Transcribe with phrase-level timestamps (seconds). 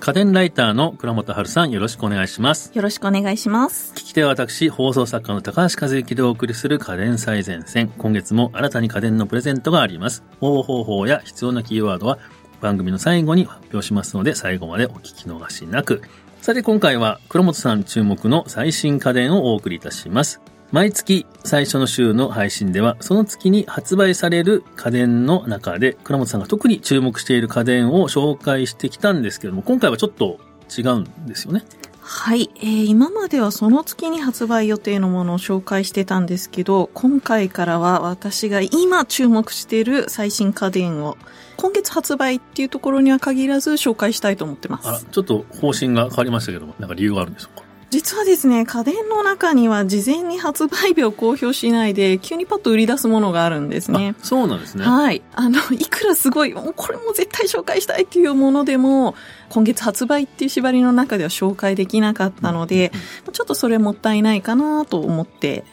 [0.00, 2.72] 家電ライターの倉本春さん、よろしくお願いします。
[2.74, 3.92] よろしくお願いします。
[3.92, 7.92] 聞き手は私、放送作家の高橋和之でお送りする家電最前線。
[7.98, 10.24] 今月も新たに家電のプレゼントがあります。
[10.40, 12.18] 応募方法や必要なキーワードは
[12.62, 16.00] 番組の最後に発表しますので、最後までお聞き逃しなく。
[16.40, 20.40] さて今回は倉本さん注目の最新家電をお送りいたします。
[20.72, 30.38] 毎月最初の週の配信では、その月に発売される家電の中で、倉本さんが特に注目している家電を紹介してきたんですけども、今回はちょっと
[30.76, 31.64] 違うんですよね。
[32.00, 41.16] はい、えー、今まではその月に発売予定のものを紹介してたんですけど、今回からは私が今注目している最新家電を、
[41.56, 45.06] 今月発売っていうところには限らず紹介したいと思ってまあら、す。
[45.10, 47.64] ちょっと方針が変わりましたけども、なんか理由があるんでしょうか？
[47.90, 54.14] 実はですね、家電の中には事前に発売日を公表しないで、急にパッと売り出すものがあるんですね。
[54.20, 54.84] あそうなんですね。
[54.84, 55.22] はい。
[55.34, 59.16] あの、いくらすごい、もうこれも絶対紹介したいっていうものでも、
[59.48, 62.92] 今月発売っていう縛りの中では紹介できなかったので、
[63.32, 65.64] ちょっとそれもったいないかなと思って、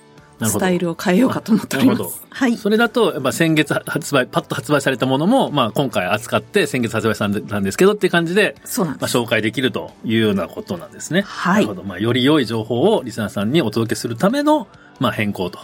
[0.45, 2.21] スタイルを変えようかと思っております。
[2.29, 2.57] はい。
[2.57, 9.17] それだと、やっぱ先月発売、パッと発売されたものも、まあ今回扱って先月発売されたんですけどっていう感じで、まあ、そうなんです。
[9.17, 11.21] 紹介できるというようなことなんですね。
[11.21, 11.83] はいなるほど。
[11.83, 14.67] まあより良い情報をリスナーさんにお届けするための、
[14.99, 15.59] まあ変更と。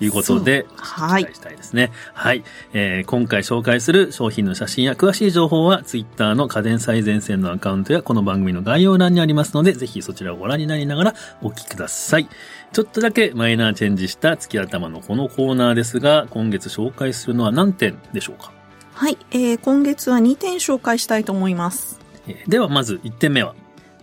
[0.00, 1.90] いうことで、はい期待したいですね。
[2.12, 2.44] はい。
[2.72, 12.28] えー今回紹介する商品の写真や詳しい情報は、ツイッターの家電最前線のアカウントやこの番組の概要欄にありますので、ぜひそちらをご覧になりながらお聞きください。
[12.72, 18.52] ちょっとだけマイナーチェンジした月頭のこのコーナーですが、今月紹介するのは何点でしょうか、
[18.92, 19.18] はい。
[19.30, 22.00] えー、今月は2点紹介したいと思います。
[22.28, 23.54] えーではまず1点目は、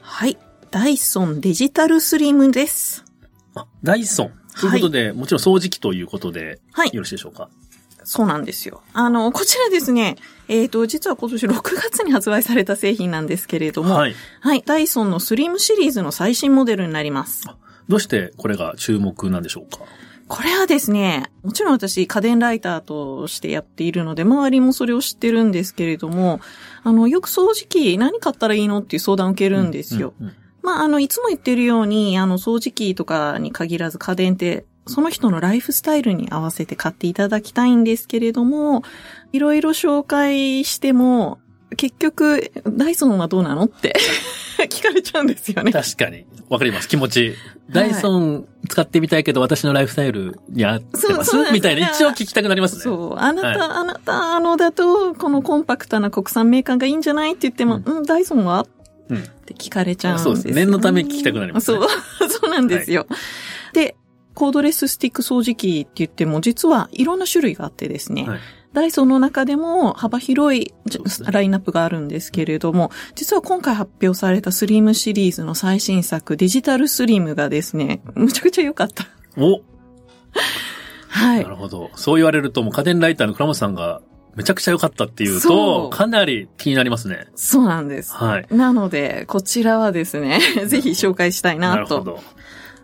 [0.01, 0.37] はい。
[0.71, 3.05] ダイソンデジタルスリムです。
[3.53, 4.31] あダイソン。
[4.59, 7.49] ということで、もちろん掃除機ということで、はいよろしいでしょうか？
[8.05, 8.81] そうなんですよ。
[8.93, 10.17] あの、こちらですね、
[10.47, 14.15] えっ、と、実は今年6月に発売された製品なんですけれども、はい。
[14.41, 14.63] はい。
[14.65, 17.47] ダイソンのスリムシリーズの最新モデルになります。
[17.87, 19.83] どうしてこれが注目なんでしょうか？
[20.27, 26.39] これはですね、もちろん私家電ライターとしてやっているので、周りもそれを知ってるんですけれども、
[26.83, 30.13] あの、よく掃除機何買ったらいいのっていう相談を受けるんですよ。
[30.19, 30.33] うんうん
[30.63, 38.81] まあ、あの、いつも言ってるように、あの、掃除機とかに限らず家電って、その人のライフスタイルに合わせて買っていただきたいんですけれども、
[39.33, 41.39] いろいろ紹介しても、
[41.75, 43.95] 結局、ダイソンはどうなのって
[44.69, 45.71] 聞かれちゃうんですよね。
[45.71, 46.25] 確かに。
[46.49, 46.87] わかります。
[46.87, 47.33] 気持ち。
[47.69, 52.81] ダイソン使ってみたいけど、私のライフスタイルに合ってますみたいな、一応聞きたくなりますね。
[52.81, 53.17] そう。
[53.17, 58.61] あなた、はいあなた、あのだと、このコンパクトな国産メーカーがいいんじゃないって言っても、ううん、ダイソンは？
[58.61, 58.67] っ
[59.09, 59.23] うん。
[59.45, 61.79] て聞かれちゃうんですよ、そうです念のため聞きたくなりますね
[62.19, 62.29] そう。
[62.29, 63.07] そうなんですよ。
[63.73, 63.95] で、
[64.33, 68.23] コードレススティック掃除機って言っても、実はいろんな種類があってですね。
[68.23, 68.39] はい
[68.73, 70.73] ダイソンの中でも幅広い
[71.31, 79.05] ラインナップがあるんですけれども、実は今回発表されたスリムシリーズの最新作、デジタルスリムがですね、むちゃくちゃ良かった。
[79.37, 79.61] お
[81.07, 81.55] はないる。
[81.55, 81.91] ほど。
[81.95, 84.01] そう言われると、もう家電ライターの倉本さんが
[84.35, 87.27] めちゃくちゃ良かったっていうそと、うかなり気になりますね。
[87.35, 88.13] そうなんです。
[88.13, 88.47] はい。
[88.49, 91.75] なので、こちらはですね、ぜひ紹介したいなと。
[91.75, 92.19] なるほど。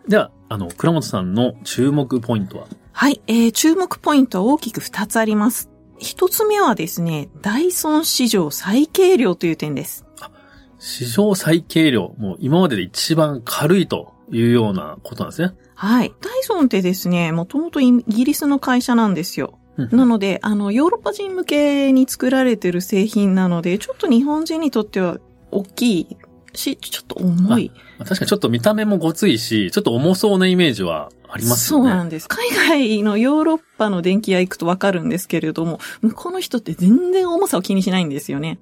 [0.08, 2.68] では、あの、倉本さんの注目ポイントは？
[2.92, 5.70] はい、えー、注目ポイントは大きく2つあります。
[6.00, 10.06] 一つ目はですね、ダイソン史上最軽量という点です。
[10.80, 12.16] 史上最軽量。
[12.18, 15.54] もう今までで一番軽いというようなことなんですね。
[15.76, 16.14] はい。
[16.22, 19.60] ダイソンってですね、もともとイギリスの会社なんですよ。
[19.78, 25.20] うんなので、あの、ヨーロッパ人向けに作られてる製品なので、ちょっと日本人にとっては
[25.52, 26.18] 大きい
[26.54, 27.72] し、ちょっと重い。
[28.00, 31.90] 確かにちょっと見た目もごついし、ちょっと重そうなイメージはありますよね。
[31.90, 32.28] そうなんです。
[32.30, 38.60] 海外のヨーロッパの電気屋行くとわかるんですけれども、向こうの人って全然重さを気にしないんですよね。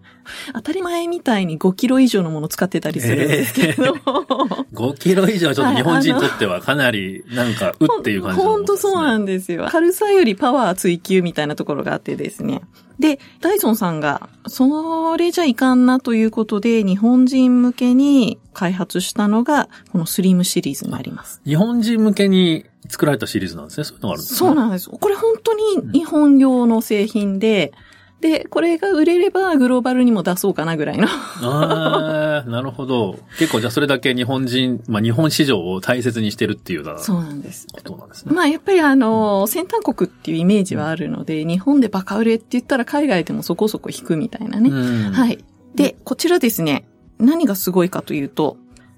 [0.54, 4.02] 当たり前みたいに5キロ以上のものを使ってたりするんですけれども。
[4.74, 9.68] 5キロ以上はちょっと日本人にとってはかなりなんか、うっていう感じのほんとそうなんですよ。
[9.70, 12.62] 軽さよりパワー追求みたいなところがあってですね。
[13.00, 21.42] で、ダイソンさんが、それじゃいかんなということで、日本人向けに開発したのが、このスリムシリーズになります。
[21.46, 23.84] 日本人向けに作られたシリーズなんですね。
[23.84, 24.38] そういうのがあるんですね。
[24.38, 24.90] そうなんです。
[24.90, 27.74] これ本当に日本用の製品で、
[28.22, 31.08] で、これが売れればグローバルにも出そうかなぐらいの。
[31.08, 33.20] ああ、なるほど。
[33.38, 37.68] 結構じゃあそれだけ日本人、まあ日本市場を大切にしてるっていうようなそうなんです。
[37.72, 38.34] ことなんですね。
[38.34, 44.72] まあやっぱりあの、先端国っていうイメージはあるので、日本でバカ売れって言ったら海外でもそこそこ引くみたいなね。
[44.72, 45.44] うんはい。
[45.76, 46.88] で、こちらですね、
[47.20, 48.58] 何がすごいかというと、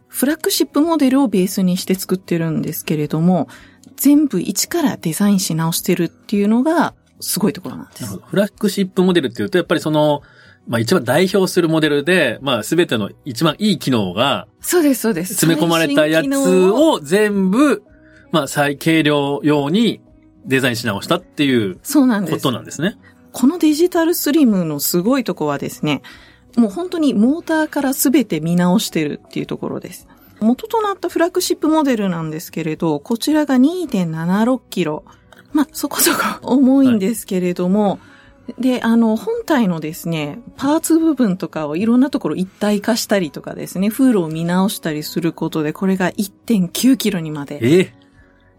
[0.10, 3.48] フラッグシップモデルをベースにして作ってるんですけれども、
[3.96, 8.18] 全部一からデザインし直してるっていうのがすごいところなんです。
[8.18, 10.22] フラッグシップモデルっていうと、やっぱりその、
[10.68, 15.36] まあ一番代表するモデルで、まあすべての一番いい機能がそうです、そうです。
[15.36, 17.84] 詰め込まれたやつを全部、
[18.32, 20.02] まあ最軽量用に
[20.46, 22.52] デザインし直したっていうそうなんですこと。
[22.52, 22.98] なんですね。
[23.32, 26.02] このデジタルスリムのすごいとこはですね、
[26.60, 30.08] もう本当にモーターからすべて見直してるっていうところです。
[30.40, 35.04] 元となったフラッグシップモデルなんですけれど、こちらが2.76キロ。
[35.52, 38.00] まあ、そこそこ重いんですけれども、
[38.58, 47.60] で、あの、本体のですね、パーツ部分とかをいろんなところ一体化したりとかですね、風路を見直したりすることで、これが1.9キロにまで。
[47.62, 47.94] え？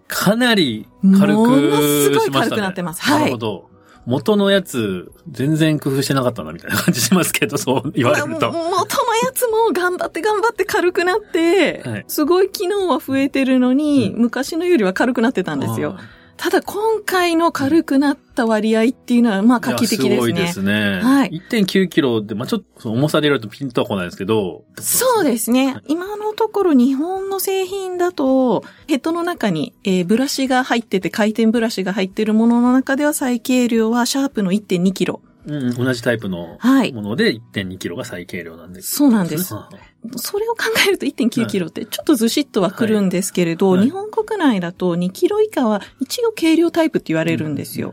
[0.07, 2.51] かなり軽ものすくごいしましたね。
[2.51, 3.70] 軽くなってますはいなるほど。
[4.11, 8.51] 元のやつ、全然工夫してなかったな、みたいな感じしますけど、そう言われると。
[8.51, 8.85] 元のや
[9.33, 15.97] つも頑張って頑張って軽くなって、はいすごい機能は増えてるのに、昔のよりは軽くなってたんですよ。
[16.41, 20.15] ただ今回の軽くなった割合っていうのは、まあ画期的ですね。
[20.15, 21.01] すごいですね。
[21.03, 24.65] はい1.9キロで、まあちょっと重さで言われるとピンとは来ないですけど。
[24.79, 25.77] そうですね。
[25.87, 35.21] 今のところ日本の製品だと、ヘッドの中に、えーブラシが入ってて、回転ブラシが入ってるものの中では最軽量はシャープの1.2キロ。
[35.47, 38.97] うん、同じタイプのはいもので1.2キロが最軽量なんです。
[38.97, 47.93] そうなんですはあそれを考えると1.9キロってちょっとずしっとはくるんですけれど、はいはい日本国内だと2キロ以下は一応軽量タイプって言われるんですよ。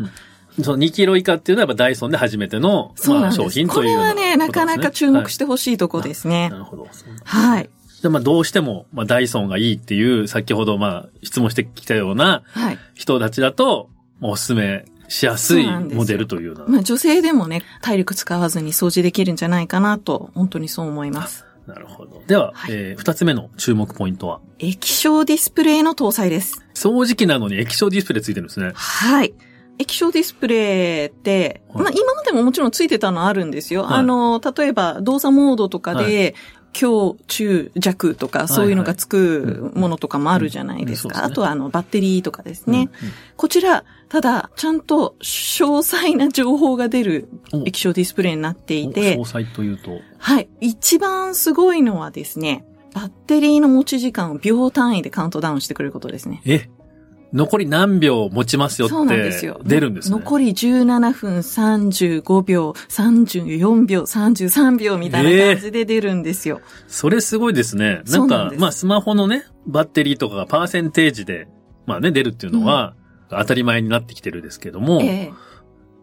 [0.63, 3.31] その2キロ以下っていうのはやっぱダイソンで初めての、まあ。
[3.31, 6.49] 商品ことれいうようなはね、なかなか注目してほほしいとこですね。
[6.49, 6.87] なるほど。
[7.23, 7.69] はい。
[8.01, 12.79] で、まあどうしても、まあダイソンがいいっていう、先ほどまあ質問してきたようなはい。
[12.95, 13.89] 人たちだと、
[14.19, 16.65] まあおすすめしやすいモデルというような。
[16.67, 21.46] まあ女性でもね、体力使わずに掃除できるんじゃないかなと、本当にそう思います。
[21.67, 22.23] なるほど。
[22.27, 26.63] では、はいえー二つ目の注目ポイントは、液晶ディスプレイの搭載です。
[26.73, 28.71] 掃除機なのに液晶ディスプレイついてるんですね。
[28.73, 29.33] はい。
[29.79, 33.83] 液晶ディスプレイって、はいまあ今までももちろんついてたのあるんですよ。
[33.83, 36.35] はいあの、例えば動作モードとかはで、
[36.73, 41.19] 強、中、弱とか、そういうのがつくものとかもあるじゃないですか。
[41.19, 42.89] うんうんあとはあの、バッテリーとかですね。
[43.01, 50.49] うんこちら、ただ、ちゃんと詳細な情報が出るうん液晶ディスプレイになっていおて詳、細というと、はい。
[50.61, 56.41] 一番すごいのはですね、バッテリーの持ち時間を秒単位でカウントダウンしてくれることですね。
[56.45, 56.69] え、
[57.33, 59.59] 残り何秒持ちますよそうなんでってすよ。
[59.63, 60.17] 出るんですね。
[60.17, 66.61] 残り17分35秒、34秒、33秒みたいな感じで出るんですよ。
[66.87, 68.01] それすごいですね。
[68.07, 71.47] なんなんまあスマホのね、バッテリーとかがパーセンテージで、
[71.85, 72.95] まあね、出るっていうのは、
[73.29, 75.46] 当たり前になってきてるですけども、ええ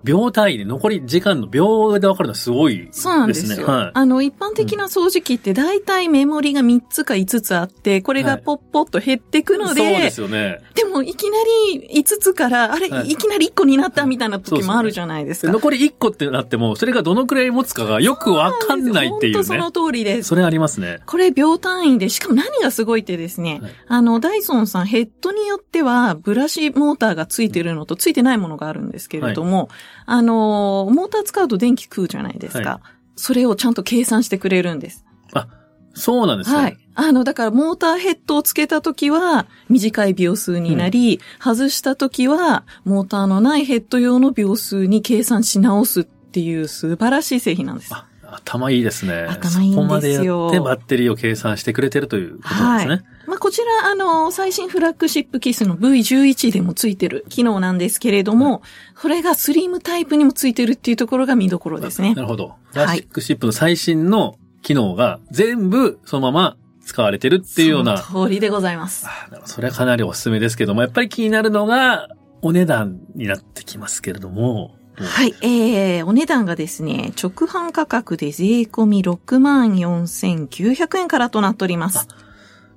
[0.04, 3.02] 秒単位で残り時間の秒で分かるのはすごいですね。
[3.02, 3.66] そうなんですよ。
[3.66, 3.90] はい。
[3.94, 10.60] あの、一般的な掃除機って大体メモリが3つか5つあって、これがポッポッと減ってくので、そうですよね。
[10.74, 11.38] でもいきな
[11.72, 15.52] り5つから、あれ、はいい、きなり1個になったみたいな時もあるじゃないですか。
[15.52, 19.70] 残り1個ってなっても、それがどのくらい持つかがよくわかんないっていうね本当その。
[19.74, 20.28] 通りです。
[20.28, 21.00] それありますね。
[21.06, 29.68] これ秒単位で、しかも何がすごいってですね、はいあの、ダイソンさんヘッドによっては、ブラシモーターがついてるのとついてないものがあるんですけれども、
[30.06, 32.70] あの、モーター使うと電気食うじゃないですか。
[32.70, 32.80] は
[33.16, 35.04] それをちゃんと計算してくれるんです。
[35.32, 35.48] あ、
[35.94, 36.56] そうなんですね。
[36.56, 36.76] はい。
[36.94, 47.94] あの、だからモーターヘッドをつけたときは短い秒数になり、外したときはモーターのないヘッド用の秒数に計算し直すっていう素晴らしい製品なんです。
[47.94, 49.26] あ頭いいですね。
[49.28, 52.94] 頭いいんですよそこまでやってバッテリーを計算してくれてるということなんですね。
[52.94, 53.04] はい。
[53.26, 58.62] まあ、こちら、あの、最新フラッグシップキスの V11 でもついてる機能なんですけれども、
[59.00, 62.22] これがスリムタイプにもついてるっていうところが見どころですねな。
[62.22, 62.54] るほど。
[62.72, 67.98] プラックシップの最新の機能が全部そのまま使われてるっていうような。
[67.98, 69.06] 通りでございます。
[69.06, 72.08] あそれはかなりおすすめですけども、やっぱり気になるのが
[72.42, 74.74] お値段になってきますけれども。
[74.96, 82.06] はい、えー、お値段がですね、直販価格で税込み64,900円からとなっております。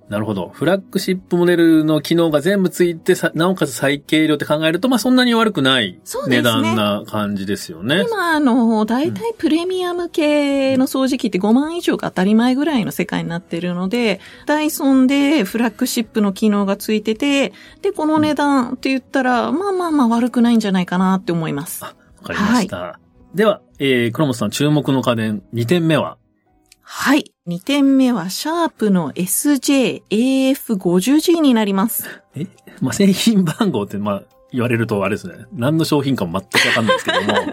[0.10, 0.48] なるほど。
[0.54, 8.06] フラッグシップモデルの機能が全部ついてさ、なおかつ最軽量って考えると、まあそんなに悪くない値段な感じですよね。
[8.08, 21.84] 今、あの、大体プレミアム系の掃除機って5万以上が当たり前ぐらいの世界になってるので、ダイソンでフラッグシップの機能がついてて、で、この値段って言ったら、まあまあまあ悪くないんじゃないかなって思います。
[21.84, 23.00] わかりました。
[23.36, 26.18] では、えー、黒本さん注目の家電2点目は？
[26.90, 27.34] はい。
[27.50, 32.22] 2点目は、シャープの SJAF50G になります。
[32.34, 32.48] え？
[32.82, 35.34] まあ 製品番号って、まあ言われるとあれですね。
[35.52, 37.28] 何の商品かも全くわかんないですけども。
[37.36, 37.52] これ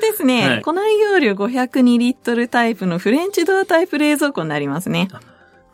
[0.00, 5.06] ですね、はい庫内容量502リットルタイプのフレンチドアタイプ冷蔵庫になりますね。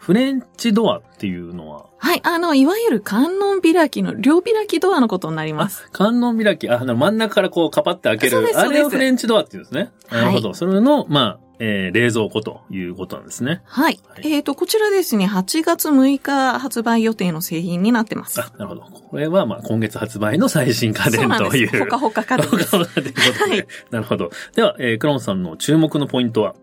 [0.01, 5.91] フレンチドアっていうのは、はい、あの、いわゆる観音開きの両開きドアのことになります。
[5.93, 9.93] 観音開き、あ、な真ん中からこうカパって開けるあれをフレンチドアっていうんですね。
[10.09, 10.55] はいなるほど。
[10.55, 13.61] それの、まあ、えー冷蔵庫ということなんですね。
[13.67, 14.01] はい。
[14.09, 18.41] はいえっ、と、こちらですね、8月6日発売予定の製品になってます。
[18.41, 18.81] あ、なるほど。
[18.81, 21.79] これは、まあ、今月発売の最新家電という。
[21.81, 22.47] ほかほか家電。
[22.49, 23.53] ほかほかということで。
[23.53, 24.31] はいなるほど。
[24.57, 26.55] では、えークロンさんの注目のポイントは？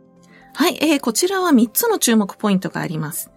[0.60, 3.30] はい、えー、こちらは3つの注目ポイントがあります。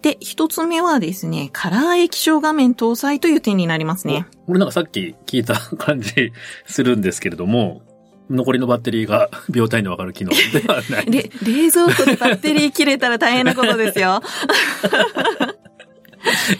[0.00, 4.26] で、1つ目はですね、カラー液晶画面搭載という点になりますね。
[4.46, 6.32] これなんかさっき聞いた感じ
[6.66, 7.82] するんですけれども、
[8.30, 10.36] 残りのバッテリーが秒単位でわかる機能で
[10.68, 11.06] はない。
[11.10, 14.22] で、冷蔵庫でバッテリー切れたら大変なことですよ。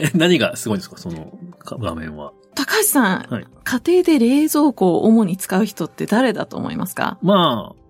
[0.01, 0.97] え何がすごいんですか？
[0.99, 2.33] そのか画面は。
[2.57, 7.19] 高橋さん、はい家庭で冷蔵庫を主に使う人って誰だと思いますか？
[7.23, 7.88] まあ、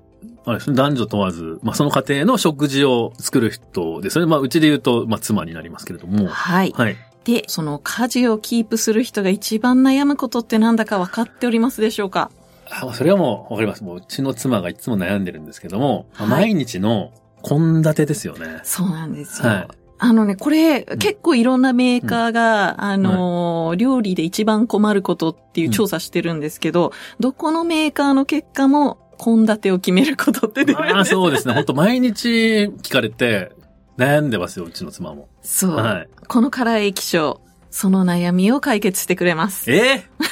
[0.49, 4.31] あれですね、男女問わず、まあその家庭の食事を作る人ですよね。
[4.31, 6.27] まあうちで言うと、まあ妻になりますけれども。
[6.29, 6.73] はい。
[6.77, 6.97] はい。
[7.25, 12.31] で、その家事をキープする人が一番悩むことってなんだか分かっておりますでしょうか？
[12.71, 13.85] あそれはもうわかります。
[13.85, 17.13] もううちの妻がいつも悩んでるんですけども、まあはい毎日の
[17.43, 18.61] 献立ですよね。
[18.65, 19.49] そうなんですよ。
[19.49, 19.69] はい
[20.01, 31.55] あのね、これ、ん結構いろんなメーカーが、あのー料理で一番困ることっていう調査してるんですけど、どこのメーカーの結果も、献立を決めることってですああ、そうですね。
[31.55, 33.53] 本当毎日聞かれて
[33.99, 35.29] 悩んでますよ、うちの妻も。
[35.43, 35.71] そう。
[35.77, 36.09] はい。
[36.29, 39.71] このカラー液晶、その悩みを解決してくれます。
[39.71, 40.05] え？
[40.19, 40.29] ー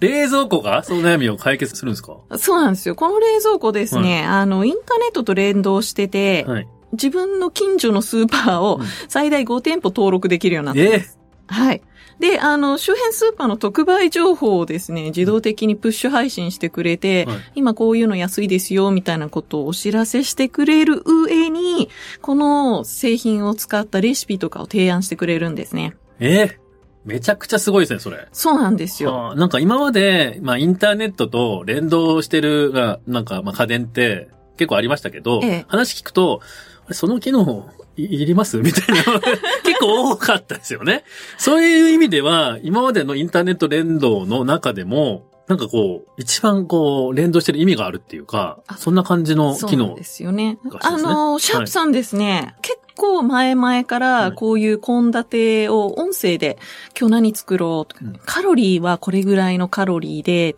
[0.00, 0.82] 冷蔵庫が？
[0.84, 2.16] その悩みを解決するんですか？
[2.38, 2.94] そうなんですよ。
[2.94, 6.68] この冷蔵庫ですね、あの、インターネットと連動してて、はい。
[6.92, 11.18] 自分の近所のスーパーをうん最大5店舗登録できるようになってえます。
[11.48, 11.82] はい。
[12.20, 21.88] で、あの、周辺スーパーの特売情報をですね、自動的にプッシュ配信してくれて、はい今こういうの安いですよ、みたいなことをお知らせしてくれる上に、
[22.20, 25.96] この製品を使ったレシピとかを提案してくれるんですね。
[26.20, 26.68] えー
[27.04, 28.28] めちゃくちゃすごいですね、それ。
[28.32, 29.14] そうなんですよ。
[29.14, 36.42] はあなんか今まで、まあインターネットと連動してるが、なんかまあ家電って結構ありましたけど、ええ話聞くと、
[36.90, 37.70] その機能
[38.04, 38.58] いいります？
[38.62, 39.02] みたいな。
[39.64, 41.04] 結構多かったですよね。
[41.36, 50.04] そういう意味では、今までのインターネット連動の中でも、なんかこう、一番こう、連動してる意味があるっていうか、あそんな感じの機能そうなんで。
[50.04, 50.58] すよね。
[50.82, 54.32] あの、シャープさんですね、結構前々かはらい。
[54.32, 56.58] こういう献立を音声で
[56.98, 58.20] 今日何作ろうとか、うん。
[58.26, 60.54] カロリーはこれぐらいのカロリーで、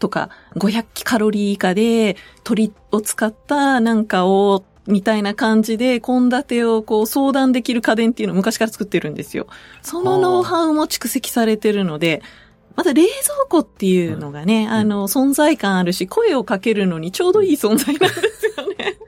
[0.00, 9.46] とか、500キカロリー以下で鶏を使ったなんかを、みたいな感じで、献立をこう相談できる家電っていうのを昔から作ってるんですよ。
[9.82, 12.22] そのノウハウも蓄積されてるので、
[12.74, 13.12] また冷蔵
[13.48, 18.98] 庫っていうのがね、あの、存在感あるし、声をかけるのにちょうどいい存在なんですよね。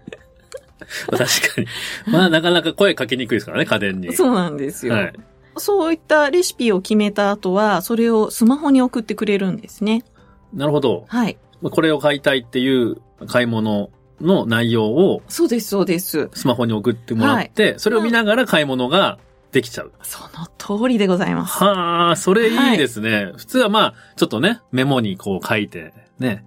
[1.11, 1.67] 確かに。
[2.07, 4.15] まあなかなか声かけにくいですからね、家電に。
[4.15, 4.95] そうなんですよ。
[4.95, 5.13] はい。
[5.57, 10.05] そういったレシピを決めた後は、それをスマホに送ってくれるんですね。
[10.53, 11.05] なるほど。
[11.09, 11.39] はい。
[11.63, 13.91] まあこれを買いたいっていう買い物
[14.21, 16.31] の内容をそうです、そうです。
[16.35, 19.19] スマホに送ってもらって、それを見ながら買い物が
[19.53, 19.93] できちゃう。
[20.03, 20.47] その
[20.79, 21.63] 通りでございます。
[21.63, 23.33] はあ、それいいですね。
[23.37, 26.45] 普通はまあ、ちょっとね、メモにこう書いて、ね、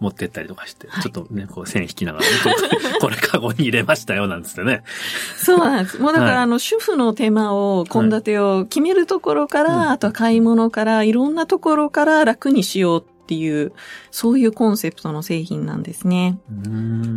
[0.00, 2.30] 持ってったりとかして、はいちょっとね、こう線引きながら、こ
[3.00, 4.82] これカゴに入れましたよ、なんつってね。
[5.36, 5.98] そうなんです。
[5.98, 13.72] もうだから、はいあの、主婦の手間を、献立を決めるところから、うんあとは買い物から、いろんなところから楽にしようっていう、
[14.12, 16.38] そういうコンセプトの製品なんですね。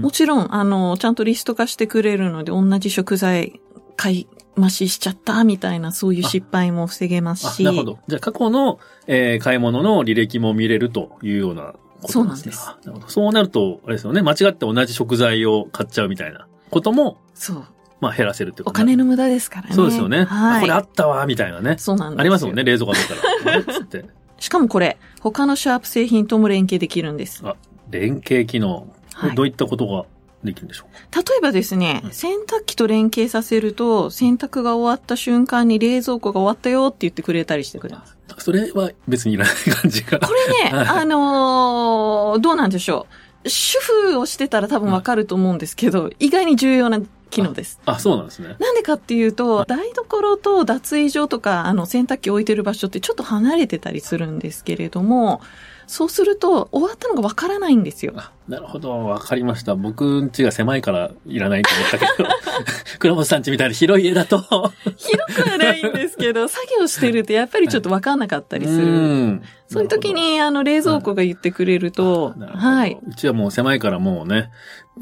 [0.02, 3.62] もちろん、あの、ちゃんとリスト化してくれるので、同じ食材
[3.96, 7.64] 買い増ししちゃったみたいな、そういう失敗も防げますあ、し。
[7.64, 8.00] なるほど。
[8.08, 12.54] じゃあ過去の、えー買い物の履歴も見れるというようなことなんですね。
[12.54, 13.08] そうあなるほど。
[13.08, 17.64] そうなると、あれですよね、間違って同じ食材を買っちゃうみたいなことも、そう。
[18.02, 19.76] まあ減らせるってことお金の無駄ですからね。
[19.76, 20.24] そうですよね。
[20.24, 20.58] はい。
[20.58, 21.76] あこれあったわ、みたいなね。
[21.78, 22.64] そうなんですよありますもんね、。
[22.64, 23.04] 冷蔵庫だっ
[23.44, 23.56] たら。
[23.56, 23.64] あれ？
[23.74, 24.06] つって。
[24.40, 27.42] しかもこれ、他のシャープ製品とも連携できるんです。
[27.46, 27.56] あ、
[27.90, 28.70] 連携機能。
[28.80, 30.06] こはいれどういったことが
[30.44, 31.12] できるんでしょう？
[31.12, 38.16] か、例えばですね、洗濯機と連携させると、洗濯が終わった瞬間に冷蔵庫が終わったよって言ってくれたりしてくれます。
[38.38, 40.20] それは別にいらない感じが。
[40.20, 43.08] これね、は いあのーどうなんでしょ
[43.46, 43.50] う。
[43.50, 43.78] 主
[44.12, 47.80] 婦をしてたら多分わかると思うんですけど、意外に重要な機能です。
[47.86, 48.56] あ、そうなんですね。
[48.60, 55.42] なんでかっていうと、台所と脱衣所とか、あの、洗濯機置いてる場所ってちょっと離れてたりするんですけれども、
[55.90, 58.14] そうすると、終わったのがわからないんですよ。
[58.16, 59.74] あなるほど、わかりました。
[59.74, 62.30] 僕ん家が狭いからいらないと思ったけど、
[63.00, 68.86] 倉本さん家みたいな広い家だと、広くはないんですけど、作業してるとやっぱりちょっとわかんなかったりする。
[68.86, 72.98] うんそういう時、に、あの、冷蔵庫が言ってくれると、はい。
[73.08, 74.50] うちはもう狭いからもうね、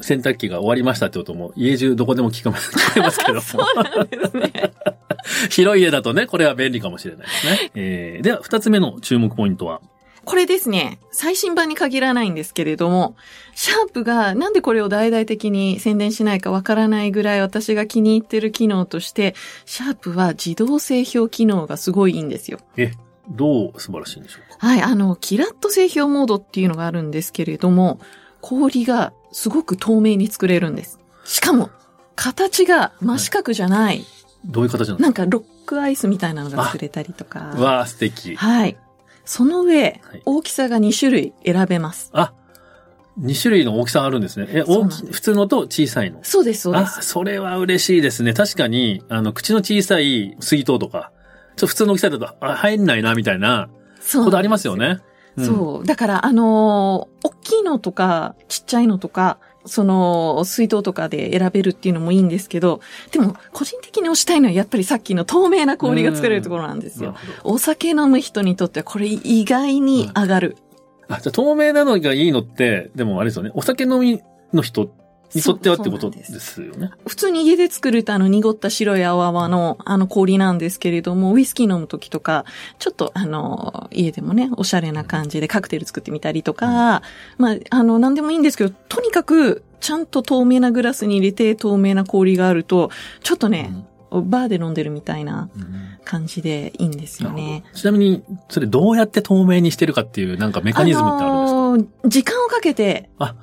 [0.01, 2.71] 洗濯機が終わりましたってことも、家中どこでも聞こます
[3.19, 3.41] けども。
[3.41, 4.73] そうなんですね。
[5.51, 7.71] 広い家だとね、これは便利かもしれないですね。
[7.75, 9.81] えー、では、二つ目の注目ポイントは、
[10.27, 13.15] これですね、最新版に限らないんですけれども、
[13.55, 22.59] シャープがなんでこれを大々的に宣伝しないかわからないぐらい私が気に入ってる機能として、シャープは自動製氷機能がすごいいいんですよ。
[22.75, 22.91] え、
[23.29, 24.67] どう素晴らしいんでしょうか？
[24.67, 28.01] はい、あの、キラッと製氷モードっていうのがあるんですけれども、
[28.41, 30.99] 氷がすごく透明に作れるんです。
[31.23, 31.69] しかも、
[32.17, 34.03] 形が真四角じゃない。
[34.43, 38.35] どういう形なんでなんかロックアイスみたいなのが作れたりとかわあ、素敵。
[38.35, 38.77] はい。
[39.27, 42.09] その上、はい大きさが2種類選べます。
[42.13, 42.33] あ、
[43.19, 44.47] 2種類の大きさあるんですね。
[44.49, 46.19] え、大き普通のと小さいの？
[46.23, 47.01] そうです、そうであ、す。
[47.07, 48.33] それは嬉しいですね。
[48.33, 51.11] 確かに、あの、口の小さい水筒とか、
[51.55, 53.69] ちょっと普通の大きさだと、あ、入んないな、みたいな
[53.99, 54.75] そうことありますよ。
[54.77, 54.99] ね。
[55.35, 55.85] うんそう。
[55.85, 62.81] だから、あのー大きいのとか、ちっちゃいのとか、その、水筒とかで選べるっていうのもいいんですけど、
[63.11, 67.15] でも、個人的に推したいのはやっぱりさっきの透明な氷が作れるところなんですよ。
[67.43, 70.57] お酒飲む人にとってはこれ意外に上がる。
[71.09, 73.51] あ、じゃあ透明なのがいいのって、でもあれですよね。
[73.53, 74.21] お酒飲み
[74.53, 74.89] の人
[75.33, 76.91] にとってはってことですすよね。
[77.05, 82.45] 普通に家で作るとあの濁った白い泡々のあの氷なんですけれども、ウイスキー飲むときとか、
[82.79, 87.01] ちょっとあの、家でもね、おしゃれな感じでカクテル作ってみたりとか、
[87.37, 92.89] まあ、あの、なんでもいいんですけど、とにかく、ちゃんと透明なグラスに入れて透明な氷があると、
[93.21, 93.71] ちょっとね、
[94.09, 95.61] バーで飲んでるみたいなうん。
[95.61, 97.63] うん感じでいいんですよね。
[97.73, 103.35] ちなみに、それどうやって透明にしてるかっていうなんかメカニズムってあるんですか、のー時間をかけて、あ、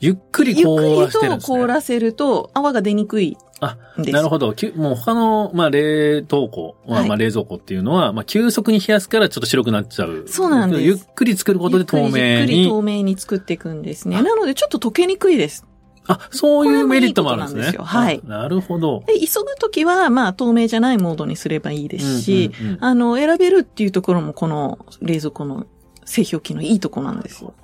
[0.00, 1.58] ゆっくりゆっ凍くりとらしてるんですね。
[1.58, 3.78] 凍らせると泡が出にくいあ。
[3.96, 4.54] なるほど。
[4.76, 10.24] もう他の、まあ、冷凍庫、まあはいまあ、冷蔵庫っていうのは、まあ、急速に冷やすからちょっと白くなっちゃう。
[10.28, 12.68] そうなんですゆっくり作ることで透明ゆっくり。
[12.68, 14.22] 透明に作っていくんですね。
[14.22, 15.66] なのでちょっと溶けにくいです。
[16.08, 17.62] あ、そういうメリットもあるんですね。
[17.62, 19.02] いいすよあなるほど。
[19.06, 25.66] で、急ぐときは、まあ、透明じゃないモードにすればいいですし、うんうんうんあの、選べるっていうところも、この冷蔵庫の
[26.04, 27.54] 製氷機のいいところなんですよ。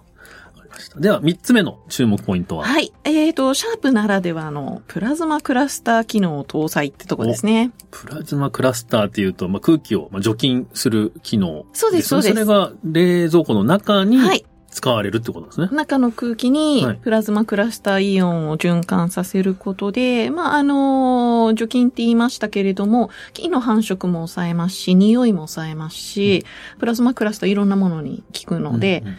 [0.73, 2.64] ましたでは、三つ目の注目ポイントは？
[2.64, 2.93] はい。
[3.05, 7.70] えっ、と、シャープならではの、プラズマクラスター機能を搭載ってとこですね。
[7.90, 11.66] プラズマクラスターっていうと、まあ、空気をまあ除菌する機能。
[11.73, 14.44] そうですそうですそれが冷蔵庫の中にはい。
[14.75, 15.68] 使われるってことですね。
[15.70, 26.47] 中の空気にはい、プラズマクラスターイオンを循環させることで、まあ、あの除菌って言いましたけれども、菌の繁殖も抑えますし、匂いも抑えますし、
[26.79, 29.16] プラズマクラスターいろんなものに効くのでうん、うんう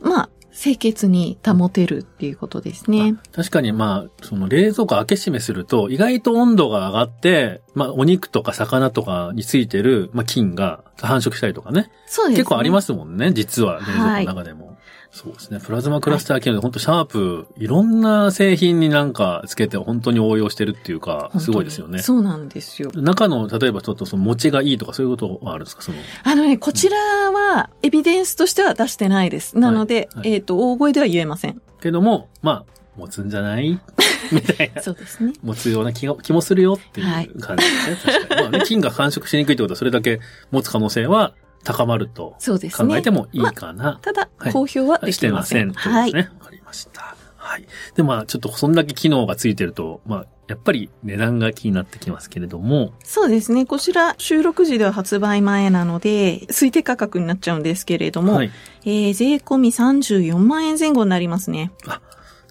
[0.00, 3.14] まあ、清潔に保てるっていうことですね。
[3.32, 11.90] 確かにまあ、その冷蔵庫開け閉めすると、意外と温度が上がって、まあ、お肉とか魚とかについてる、まあ、菌が繁殖したりとかね。
[12.06, 12.38] そうです、ね。
[12.38, 14.75] 結構ありますもんね、実は、冷蔵庫の中でも。
[15.16, 15.60] そうですね。
[15.60, 22.00] プラズマクラスター機能で、本当シャープ、いろんな製品になんかつけて本当に応用してるっていうか、すごいですよね。
[22.00, 22.90] そうなんですよ。
[22.94, 25.80] 中の、例えばちょっとその餅がいいとかそういうことはあるんですか？
[25.82, 25.96] その。
[26.22, 29.58] あのね、こちらは、エビデンスとしては出してないです。
[29.58, 31.62] なので、はいえっ、と、大声では言えません。
[31.80, 33.80] けども、まあ、持つんじゃない？
[34.32, 34.82] みたいな。
[34.82, 35.32] そうですね。
[35.42, 37.96] 持つような気が気もするよってはいいう感じですね。
[38.18, 38.40] 確かに。
[38.42, 41.32] まあね、菌が繁殖しにくいってことは、それだけ持つ可能性は
[41.66, 42.36] 高まると。
[42.40, 43.98] 考えてもいいかな。
[44.00, 45.72] ただ、はい公表はでしてきません。
[45.72, 45.92] ません。
[45.92, 46.12] はい。
[46.12, 46.38] ということですね。
[46.38, 47.16] わかりました。
[47.36, 47.66] はい。
[47.96, 53.66] で、まあ、ちょっとそんだけ機能がついてると、まあ、やっぱり値段が気になってきますけれども、そうですね。
[53.66, 58.50] こちら、収録時では発売前なので、推定価格になっちゃうんですけれども、はい。
[58.84, 61.72] えー、税込み34万円前後になりますね。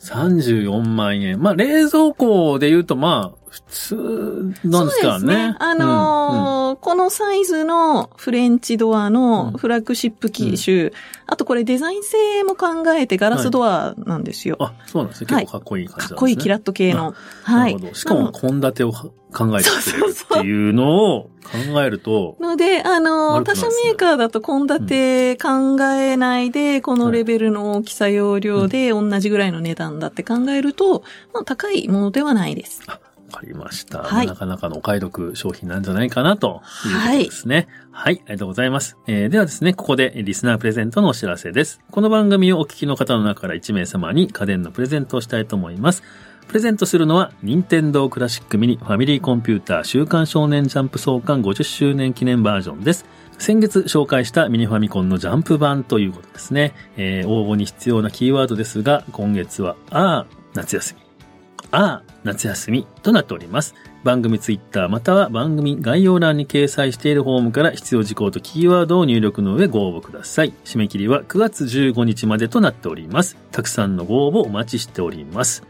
[0.02, 1.42] 34万円。
[1.42, 5.56] まあ、冷蔵庫で言うと、まあ、普通なんですからそうですね。
[5.60, 10.92] あのーこのサイズのフレンチドアのフラッグシップ機種、
[11.26, 14.58] あとこれデザイン性も考えてガラスドアなんですよ。
[14.60, 15.34] あ、そうなんですね。
[15.34, 16.10] はい結構かっこいい感じですね。
[16.10, 17.14] かっこいいキラット系の。
[17.44, 17.78] はい。
[17.94, 19.12] しかも、献立を考
[19.60, 21.30] えてるそうそうっていうのを
[21.72, 32.82] 考えると、ので、あの、他社メーカーだと献立考えないで、このレベルの大きさ容量で同じぐらいの値段だって考えると、まあ高いものではないです。
[33.32, 34.04] わかりました。
[34.04, 37.68] はいなかなかのお買い得商品なんじゃないかなということですね。
[37.92, 38.98] はい、ありがとうございます。
[39.08, 41.82] えーではですね、ここでリスナープレゼントのお知らせです。
[41.92, 46.04] この番組をお聞きの方の中から1名様に家電のプレゼントをしたいと思います。
[46.48, 53.06] プレゼントするのは、任天堂クラシックミニファミリーコンピューター週刊少年ジャンプ創刊50周年記念バージョンです。
[53.38, 56.74] 先月紹介したミニファミコンのジャンプ版ということですね。
[56.98, 61.05] えー、応募に必要なキーワードですが、今月は、あー、夏休み。
[61.78, 63.76] あー、夏休みとなっております。
[64.06, 70.54] 番組ツイッターまたは番組概要欄に掲載しているフォームから必要事項とキーワードを入力の上ご応募ください。
[70.64, 73.36] 締め切りは9月15日までとなっております。
[73.52, 75.64] たくさんのご応募お待ちしております。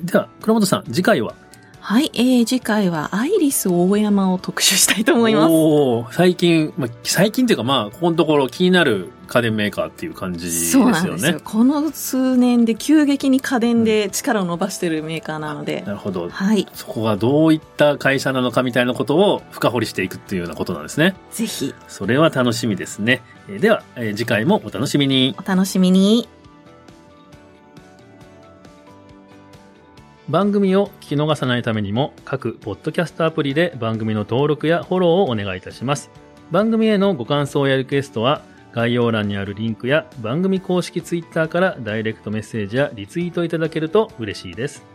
[0.00, 1.34] では、倉本さん、次回は？
[1.80, 5.50] はい、えー、次回はアイリス大山を特集したいと思います。
[5.50, 10.92] おー最近、まあ、最近っていうかまあ、ここのところ気になる家電メーカーっていう感じですそうよね。
[10.92, 11.40] なんですよ。
[11.42, 15.80] この数年で急激に家電で力を伸ばしてるメーカーなので。
[15.86, 16.28] なるほど。
[16.28, 16.68] はい。
[16.74, 21.14] そこがどういった会社なのかみたいなことを深掘りしていくっていうようなことなんですね。
[21.30, 23.22] ぜひ、それは楽しみですね。
[23.48, 25.34] えーでは、えー次回もお楽しみに。
[25.42, 26.28] お楽しみに。
[30.28, 36.10] 番組を聞き逃さないためにも各ポッドキャストアプリで番組の登録やフォローをお願いいたします
[36.50, 38.40] 番組へのご感想やリクエストは
[38.72, 44.91] 概要欄にあるリンクや番組公式ツイッターからダイレクトメッセージやリツイートいただけると嬉しいです。